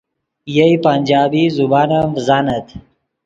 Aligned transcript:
یئے 0.55 0.75
پنجابی 0.83 1.43
زبان 1.57 1.89
ام 1.97 2.07
ڤزانت 2.15 2.67